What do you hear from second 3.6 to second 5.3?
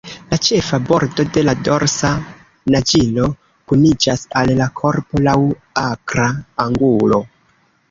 kuniĝas al la korpo